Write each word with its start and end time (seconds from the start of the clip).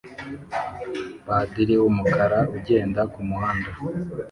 Padiri 1.25 1.73
wumukara 1.81 2.39
ugenda 2.55 3.01
kumuhanda 3.13 3.69